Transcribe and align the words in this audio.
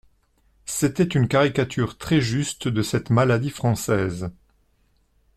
C’était 0.65 1.03
une 1.03 1.27
caricature 1.27 1.95
très 1.95 2.21
juste 2.21 2.67
de 2.67 2.81
cette 2.81 3.11
maladie 3.11 3.51
française. 3.51 4.31